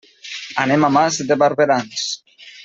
[0.63, 2.09] Anem a Mas de Barberans.